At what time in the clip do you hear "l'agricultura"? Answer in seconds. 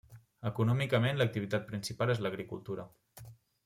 2.27-2.91